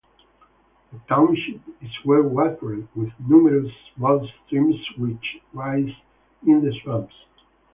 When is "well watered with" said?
2.05-3.11